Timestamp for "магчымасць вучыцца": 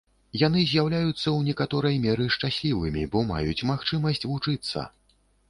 3.73-4.89